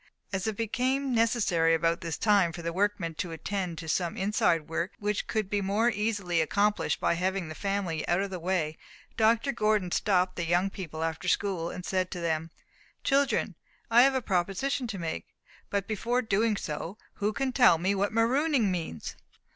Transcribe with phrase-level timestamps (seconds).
[0.33, 4.67] As it became necessary about this time for the workmen to attend to some inside
[4.67, 8.79] work, which could be more easily accomplished by having the family out of the way,
[9.15, 9.51] Dr.
[9.51, 12.49] Gordon stopped the young people after school, and said to them:
[13.03, 13.53] "Children,
[13.91, 15.27] I have a proposition to make.
[15.69, 19.15] But before doing so, who can tell me what 'marooning' means?"